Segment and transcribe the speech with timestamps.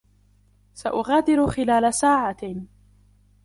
[0.73, 2.55] سأغادر خلال ساعة.